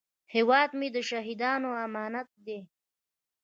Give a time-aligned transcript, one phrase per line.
[0.33, 2.59] هیواد مې د شهیدانو امانت دی